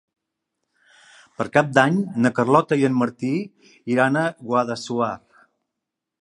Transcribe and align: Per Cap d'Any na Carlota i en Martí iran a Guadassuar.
Per 1.41 1.45
Cap 1.57 1.69
d'Any 1.77 1.99
na 2.25 2.31
Carlota 2.39 2.79
i 2.79 2.87
en 2.89 2.97
Martí 3.03 3.35
iran 3.97 4.19
a 4.23 4.25
Guadassuar. 4.49 5.13